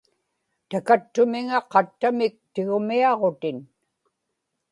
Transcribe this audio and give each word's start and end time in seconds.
takattumiŋa 0.69 1.57
qattamik 1.71 2.35
tigumiaġutin... 2.53 3.57